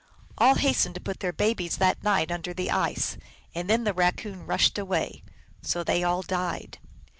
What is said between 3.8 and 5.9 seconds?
the Raccoon rushed away. So